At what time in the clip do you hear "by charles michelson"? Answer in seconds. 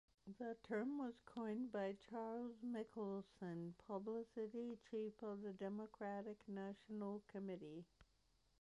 1.71-3.75